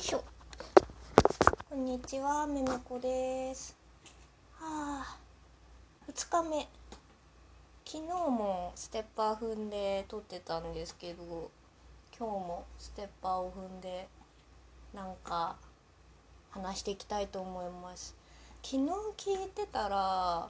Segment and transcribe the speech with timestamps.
[0.00, 0.24] いしょ。
[1.68, 3.76] こんにちはめめこです。
[4.54, 5.18] はあ
[6.10, 6.68] 2日目。
[7.84, 11.50] 昨日もステッパー踏んで撮ってたんですけど
[12.18, 14.08] 今日もステッパーを踏んで
[14.94, 15.56] なんか
[16.50, 18.16] 話していきたいと思います。
[18.62, 18.88] 昨日
[19.18, 20.48] 聞いてたら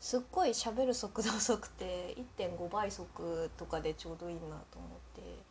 [0.00, 4.58] すっごい喋る速度遅くて1.5倍速とかでちょうどいいなと思っ
[5.14, 5.43] て。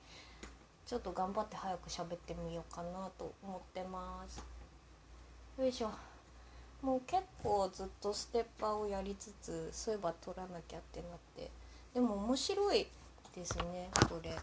[0.94, 4.44] ちょっと頑張って早く喋ってみようかなと思ってます。
[5.58, 5.90] よいしょ。
[6.84, 11.50] もう結構ずっとステッパーをやりつつそういえば取らなきゃってなって。
[11.96, 12.86] でも面白い
[13.36, 14.36] ですねこれ。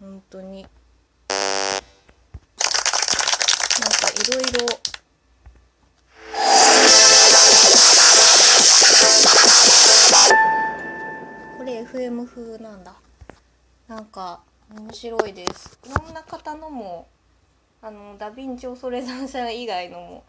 [0.00, 0.62] 本当に。
[0.62, 0.70] なん
[3.90, 4.66] かいろいろ
[11.58, 12.94] これ FM 風なんだ。
[13.86, 14.40] なんか
[14.72, 15.80] 面白いです。
[15.84, 17.08] いろんな方のも
[17.82, 20.24] あのダ・ヴィンチ・オソレザンさん以外のも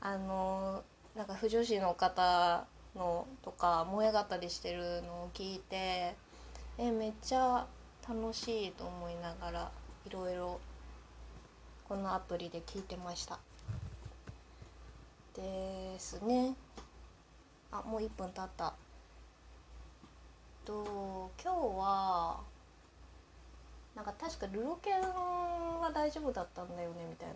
[0.00, 0.84] あの
[1.16, 6.14] なんか不女子の方のとか萌え語りしてるのを聞いて
[6.78, 7.66] えめっちゃ
[8.08, 9.70] 楽しいと思いながら
[10.06, 10.60] いろいろ
[11.88, 13.40] このアプリで聞いてました。
[15.34, 16.54] ですね。
[17.72, 18.72] あもう1分経った。
[20.64, 22.53] と今日は
[23.94, 27.34] なんか確かルロケンは大丈夫だったんだよねみたいな。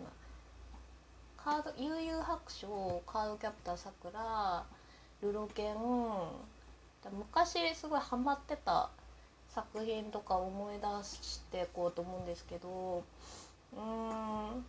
[1.37, 4.63] カード悠々白書カードキャプターさくら
[5.21, 5.75] ルロケン。
[7.11, 8.89] 昔すごいハマってた
[9.47, 13.03] 作品とか思い出していこうと思うんですけど
[13.73, 14.65] うーん。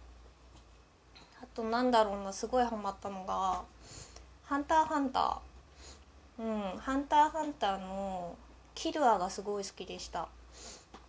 [1.42, 3.62] あとなんだろうなすごいハマったのが
[4.44, 8.36] 「ハンターハンター」うん「ハンターハンター」の
[8.75, 10.28] キルアがすごい好きでした。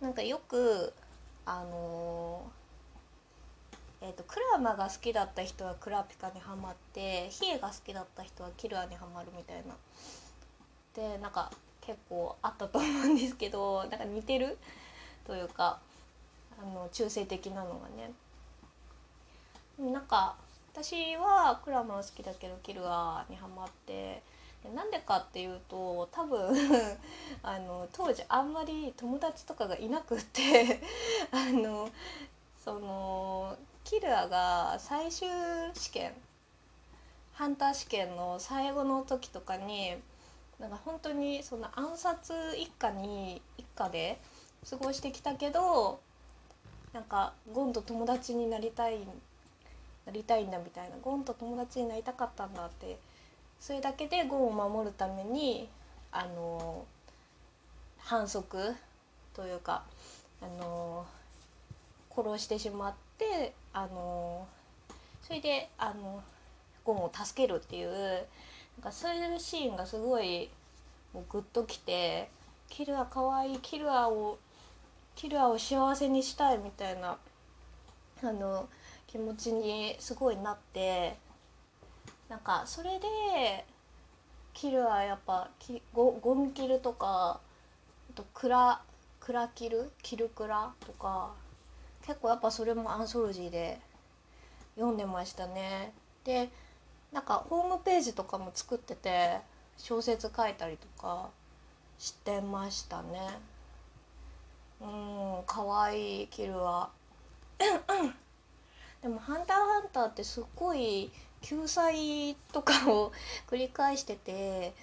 [0.02, 0.92] なんかよく
[1.46, 9.74] あのー、えーと、クラマが好きだった人はクラピカにはまってヒエが好きだった人はキルアにはまるみたいな。
[10.94, 14.58] でなんか結構あったと思うんですけどなんか似てる？
[15.24, 15.78] というか
[16.60, 18.12] あの中性的なのがね。
[19.78, 20.34] なんか
[20.74, 24.20] 私はクラマは好きだけどキルアにはまって。
[24.76, 26.54] なんでかっていうと多分
[27.42, 30.80] あの当時あんまり友達とかがいなくって
[31.32, 31.90] あの
[32.64, 35.28] そのキルアが最終
[35.74, 36.14] 試験
[37.32, 39.96] ハンター試験の最後の時とかに
[40.60, 44.20] なんか本当にその暗殺一家に一家で
[44.68, 46.00] 過ごしてきたけど
[46.92, 49.00] なんかゴンと友達になりたい
[50.06, 52.98] なりたいんだみたいなゴンと友達になりたかったんだって
[53.58, 55.68] それだけでゴンを守るために
[56.12, 56.84] あの
[58.04, 58.74] 反則
[59.34, 59.82] というか
[60.40, 61.06] あの
[62.14, 64.46] 殺してしまってあの
[65.22, 66.22] それであの
[66.84, 70.50] ゴンを助けるっていうなんかそういうシーンがすごい
[71.14, 72.28] もうグッときて
[72.68, 74.38] キルアかわいいキルアを
[75.14, 77.16] キルアを幸せにしたいみたいな
[78.22, 78.68] あの
[79.06, 81.16] 気持ちにすごいなって
[82.28, 83.64] なんかそれで
[84.54, 87.40] キルはやっぱきゴゴンキルとか
[88.12, 88.80] とクラ
[89.20, 91.32] クラキルキルクラとか
[92.06, 93.78] 結構やっぱそれもアンソロジーで
[94.74, 95.92] 読んでましたね。
[96.24, 96.50] で
[97.12, 99.40] なんかホームページとかも作ってて
[99.76, 101.28] 小説書いたりとか
[101.98, 103.38] してましたね。
[104.80, 106.90] うん可愛いキルは。
[109.02, 111.12] でも「ハンターハンター」ってすっごい
[111.42, 113.12] 救済とかを
[113.46, 114.74] 繰り返してて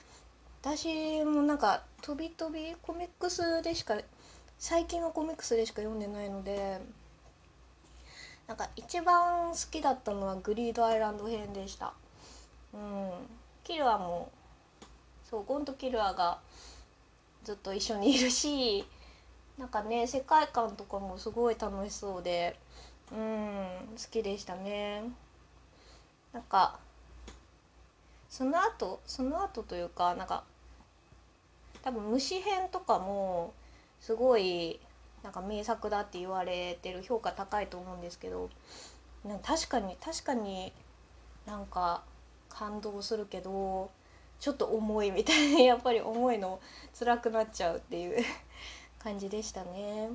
[0.61, 3.97] 私もなんか飛び飛びコミックスでしか
[4.57, 6.81] 最近はコミックスでしか読んでないので
[8.45, 11.93] なんか一番好きだったのはグリードアイランド編でした。
[12.73, 13.11] うん。
[13.63, 14.31] キルアも
[15.29, 16.39] そうゴンとキルアが
[17.43, 18.83] ずっと一緒にいるし
[19.57, 22.57] なんかね世界観とかもすごい楽しそうで
[23.11, 25.03] うん好きでしたね。
[26.33, 26.79] なんか
[28.29, 30.43] その後その後というかなんか
[31.81, 33.53] 多分虫編とかも
[33.99, 34.79] すごい
[35.23, 38.49] なんか名作だって言われてる評価高いと思うんですけど
[39.25, 40.71] なん確かに確かに
[41.45, 42.03] なんか
[42.49, 43.89] 感動するけど
[44.39, 46.59] ちょっと重いみたいな やっぱり重いの
[46.97, 48.23] 辛くなっちゃうっていう
[48.99, 50.09] 感じでしたね。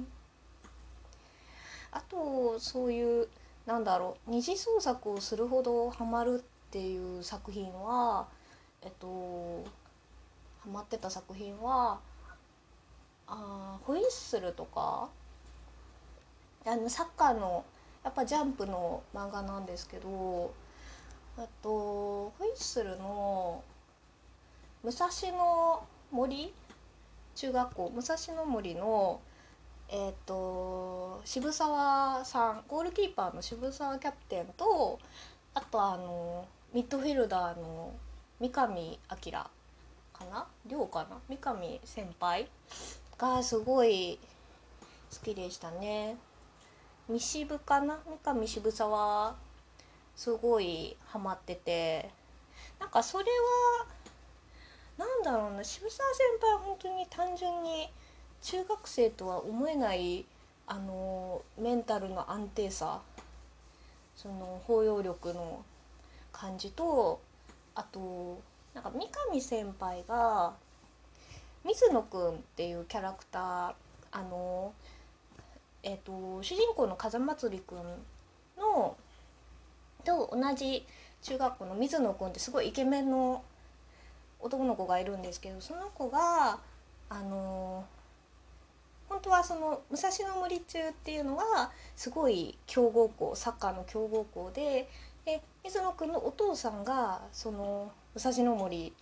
[1.90, 3.28] あとそういう
[3.66, 8.26] なんだろう二次創作をするほどハマるっていう作品は
[8.82, 9.64] えっと
[10.64, 12.00] ハマってた作品は
[13.26, 15.10] あホイッスルとか
[16.64, 17.64] あのサッカーの
[18.02, 20.54] やっぱジャンプの漫画なんですけど
[21.36, 23.62] あとホイッスルの
[24.82, 25.06] 武蔵
[25.36, 26.52] 野森
[27.34, 29.20] 中学校武蔵野森の
[29.90, 34.98] えっ、と渋沢さんゴールキーパーの渋沢キャプテンと
[35.52, 37.92] あとあのミッドフィルダーの
[38.40, 38.98] 三上明
[40.24, 40.46] かな？
[40.66, 41.18] 亮かな？
[41.28, 42.48] 三上先輩
[43.18, 44.18] がすごい
[45.12, 46.16] 好きでしたね。
[47.08, 47.98] 三渋かな？
[48.24, 49.34] 三上渋沢
[50.16, 52.10] すごいハマってて。
[52.80, 53.86] なんかそれは
[54.98, 55.64] なんだろうな？
[55.64, 57.88] 渋沢先輩は本当に単純に
[58.42, 60.24] 中学生とは思えない
[60.66, 63.00] あのメンタルの安定さ
[64.16, 65.64] その包容力の
[66.32, 67.20] 感じと
[67.74, 68.40] あと
[68.74, 70.54] なんか三上先輩が
[71.64, 73.72] 水野くんっていうキャラクター
[74.12, 74.72] あの
[75.86, 77.78] えーと、主人公の風祭りくん
[78.58, 78.96] の
[80.02, 80.86] と同じ
[81.22, 83.42] 中学校の水野くんってすごいイケメンの
[84.40, 86.58] 男の子がいるんですけどその子が
[87.10, 87.84] あの
[89.08, 94.88] 本当はその武蔵野森中っていうのはすごい強豪校サッカーの強豪校で
[95.24, 98.92] で水野くんのお父さんがその武蔵野森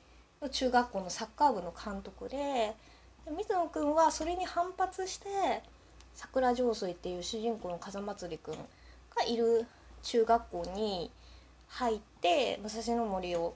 [0.41, 2.75] の中学校のサッカー部の監督で
[3.37, 5.29] 水野くんはそれに反発して
[6.15, 9.67] 桜上水っていう主人公の風祭くんがいる
[10.03, 11.11] 中学校に
[11.69, 13.55] 入って武蔵野森を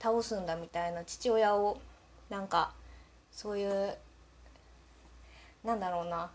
[0.00, 1.78] 倒すんだみたいな父親を
[2.28, 2.72] なんか
[3.30, 3.96] そういう
[5.64, 6.30] なんだろうな。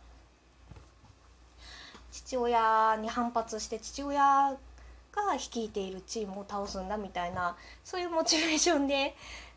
[2.11, 4.57] 父親に反発して父親
[5.13, 9.15] が率いているチームを倒すんだみたいなそういうモチベーションで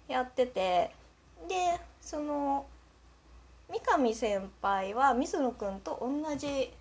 [0.08, 0.90] やってて
[1.48, 2.66] でその
[3.70, 6.72] 三上先輩は水野君と同じ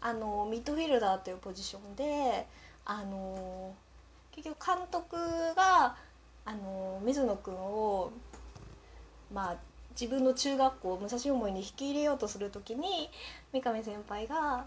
[0.00, 2.46] あのミッドフィルダーというポジションで
[2.84, 3.74] あの
[4.32, 5.16] 結局監督
[5.54, 5.96] が
[6.44, 8.10] あの水野君を
[9.32, 9.56] まあ
[9.92, 13.10] 自分の中学校武蔵野森に引き入れようとする時に
[13.52, 14.64] 三上先輩が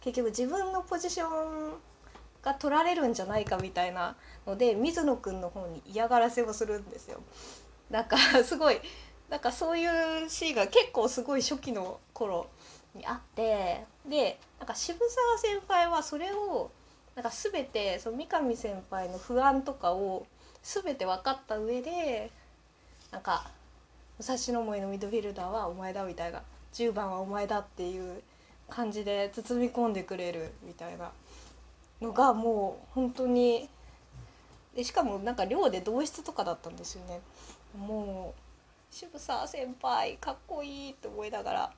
[0.00, 1.72] 結局自分のポジション
[2.42, 4.16] が取られるんじゃないかみたいな
[4.46, 7.20] ので水野君の方に嫌がらせをするんですよ。
[7.90, 8.80] だかすごい
[9.28, 12.48] なんかそういうシーンが結構すごい初期の頃
[12.94, 16.70] にあってでなんか渋沢先輩はそれを
[17.14, 20.26] なんか全てその三上先輩の不安とかを
[20.62, 22.30] 全て分かった上で
[23.10, 23.50] なんか
[24.18, 28.22] 武蔵野森のミッドフィルダーはお前だみたいな10番はお前だっていう
[28.68, 31.10] 感じで包み込んでくれるみたいな
[32.00, 33.68] のがもう本当に
[34.74, 37.20] でしかもなんか寮で同室とかだったんですよね。
[37.78, 38.40] もう
[38.94, 41.72] 渋沢先輩かっこいいって思いながら。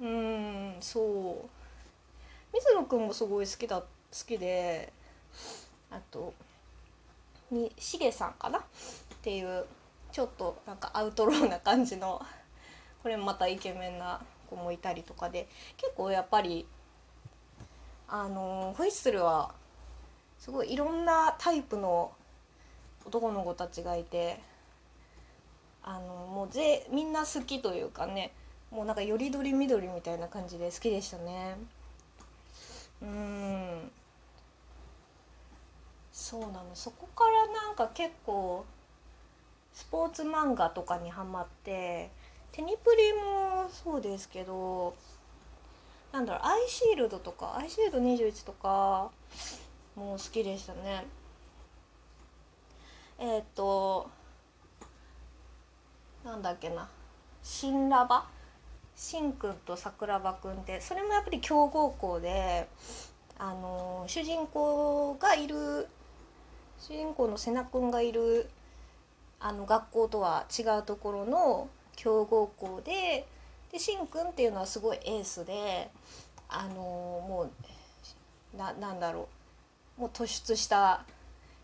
[0.00, 1.48] うんそう。
[2.52, 3.86] 水野くんもすごい好きだ好
[4.26, 4.92] きで
[5.90, 6.32] あと
[7.50, 8.58] にしげさんかな？
[8.58, 8.62] っ
[9.22, 9.64] ていう
[10.12, 12.20] ちょっとなんかアウトローな感じの
[13.02, 16.66] これまたイケメンな子もいたりとかで結構やっぱり
[18.08, 19.54] あのホイッスルは
[20.38, 22.12] すごいいろんなタイプの
[23.06, 24.40] 男の子たちがいて
[25.82, 28.32] あのもうぜみんな好きというかね
[28.70, 31.56] もうなんかよりどりみどりみたいな感じで好きでしたね。
[33.02, 33.90] うん。
[36.10, 36.64] そうなの。
[36.74, 38.64] そこからなんか結構
[39.72, 42.10] スポーツ漫画とかにハマって
[42.52, 44.94] テニプリもそうですけど
[46.14, 49.10] なんだろうアイシールドとかアイシールド21とか
[49.96, 51.04] もう好きでしたね。
[53.18, 54.08] えっ、と
[56.24, 56.88] なんだっけな。
[57.42, 58.28] 新ラバ？
[58.94, 62.68] しんくんと桜庭くんってそれもやっぱり強豪校で
[63.36, 65.88] あの主人公がいる
[66.78, 68.48] 主人公の瀬名くんがいる
[69.40, 73.26] あの学校とは違うところの強豪校で
[73.74, 75.90] でしんくんっていうのはすごいエースで
[76.48, 77.50] あのも
[78.54, 79.28] うななんだろ
[79.98, 80.00] う。
[80.00, 81.04] もう突出した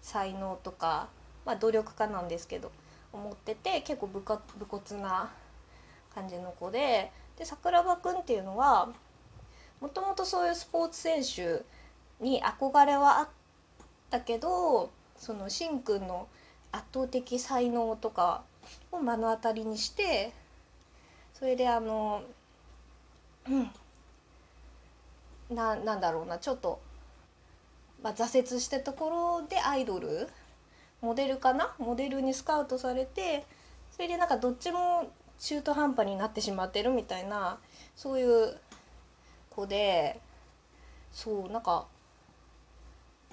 [0.01, 1.09] 才能とか、
[1.45, 2.73] まあ、努力家なんですけど
[3.13, 5.31] 思ってて結構武武骨な
[6.13, 8.89] 感じの子でで桜庭くんっていうのは
[9.81, 11.63] もともとそういうスポーツ選手
[12.25, 13.29] に憧れはあっ
[14.11, 16.27] たけどそのしんくんの
[16.73, 18.43] 圧倒的才能とか
[18.91, 20.33] を目の当たりにして
[21.41, 22.23] それであの
[25.51, 26.81] ななんだろうなちょっと、
[28.03, 30.29] まあ、挫折したところでアイドル
[31.01, 31.75] モデルかな？
[31.79, 33.45] モデルにスカウトされて
[33.91, 37.59] それでなんかどっちも中途半端になってしまってるみたいな
[37.97, 38.55] そういう
[39.49, 40.21] 子で
[41.11, 41.87] そうなんか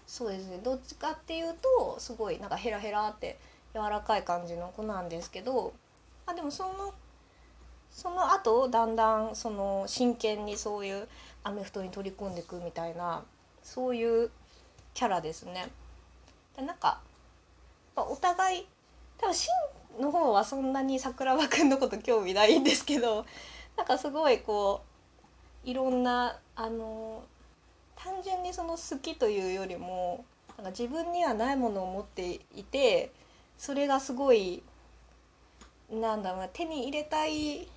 [0.08, 0.62] そうですね。
[0.64, 3.38] どっちかっていうとすごいなんかヘラヘラって
[3.74, 5.74] 柔らかい感じの子なんですけど
[6.26, 6.94] あでもその
[7.98, 11.08] その後だんだんその真剣にそういう
[11.44, 13.24] アメフトに取り組んでいくみたいな
[13.64, 14.30] そういう
[14.94, 15.68] キャラですね。
[16.56, 17.02] でなんか
[17.96, 18.68] お互い
[19.18, 19.50] 多分真
[20.00, 23.26] の方はそんなに桜庭くんのこと興味ないんですけど
[23.76, 24.84] なんかすごいこ
[25.66, 27.24] ういろんなあの
[27.96, 30.24] 単純にその好きというよりも
[30.56, 33.12] なんか自分にはないものを持っていて
[33.58, 34.62] それがすごい
[35.92, 37.68] なんだろうな手に入れたい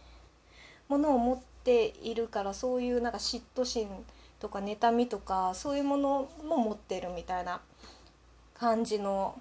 [0.91, 3.89] ものを持っているからそういうなんか嫉妬心
[4.41, 7.61] とか妬みとかそういうものも持ってるみたいな
[8.55, 9.41] 感じの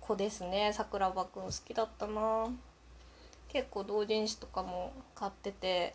[0.00, 0.70] 子ですね。
[0.74, 2.48] 桜庭くん好きだったな。
[3.48, 5.94] 結構同人誌とかも買ってて。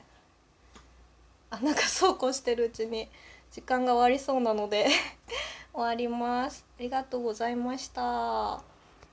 [1.49, 3.07] あなんかそうこうしてるうちに
[3.51, 4.87] 時間が終わりそうなので
[5.71, 6.65] 終わります。
[6.77, 8.76] ありがとうございました。